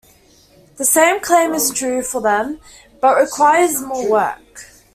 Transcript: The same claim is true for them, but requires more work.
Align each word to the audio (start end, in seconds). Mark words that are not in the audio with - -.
The 0.77 0.85
same 0.85 1.19
claim 1.19 1.53
is 1.53 1.69
true 1.69 2.01
for 2.01 2.21
them, 2.21 2.59
but 3.01 3.19
requires 3.21 3.83
more 3.83 4.09
work. 4.09 4.63